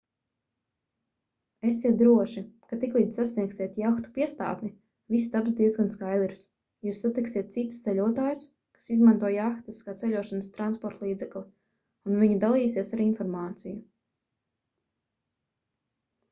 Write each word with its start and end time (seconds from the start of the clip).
esiet 1.71 1.97
droši 1.97 2.41
ka 2.71 2.77
tiklīdz 2.83 3.19
sasniegsiet 3.19 3.75
jahtu 3.81 4.13
piestātni 4.15 4.71
viss 5.17 5.29
taps 5.35 5.53
diezgan 5.59 5.91
skaidrs 5.97 6.41
jūs 6.89 7.03
satiksiet 7.05 7.53
citus 7.57 7.83
ceļotājus 7.89 8.41
kas 8.79 8.89
izmanto 8.97 9.31
jahtas 9.35 9.83
kā 9.89 9.97
ceļošanas 10.01 10.49
transportlīdzekli 10.59 11.45
un 11.47 12.21
viņi 12.25 12.41
dalīsies 12.47 12.91
ar 12.99 13.05
informāciju 13.09 13.79